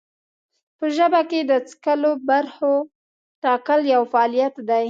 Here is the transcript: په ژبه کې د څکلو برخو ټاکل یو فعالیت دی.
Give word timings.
په 0.77 0.85
ژبه 0.95 1.21
کې 1.29 1.39
د 1.51 1.53
څکلو 1.69 2.11
برخو 2.29 2.73
ټاکل 3.43 3.81
یو 3.93 4.01
فعالیت 4.11 4.55
دی. 4.69 4.79